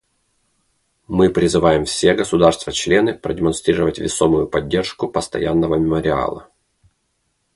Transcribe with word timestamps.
Мы 1.07 1.29
призываем 1.29 1.85
все 1.85 2.15
государства-члены 2.15 3.13
продемонстрировать 3.15 3.99
весомую 3.99 4.47
поддержку 4.47 5.07
постоянного 5.07 5.75
мемориала. 5.75 6.49